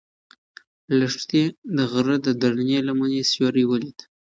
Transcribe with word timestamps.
لښتې 0.99 1.43
د 1.75 1.77
غره 1.91 2.17
د 2.25 2.27
درنې 2.41 2.79
لمنې 2.87 3.21
سیوری 3.31 3.63
ولید. 3.67 3.99